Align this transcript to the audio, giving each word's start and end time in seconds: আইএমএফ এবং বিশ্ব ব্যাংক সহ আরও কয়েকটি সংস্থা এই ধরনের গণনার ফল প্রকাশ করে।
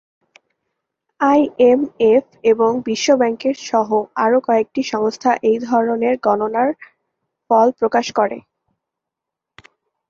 আইএমএফ 1.19 2.25
এবং 2.43 2.71
বিশ্ব 2.87 3.07
ব্যাংক 3.17 3.41
সহ 3.69 3.89
আরও 4.15 4.37
কয়েকটি 4.47 4.81
সংস্থা 4.93 5.31
এই 5.49 5.57
ধরনের 5.67 6.15
গণনার 6.25 6.69
ফল 7.49 7.67
প্রকাশ 7.79 8.05
করে। 8.15 8.37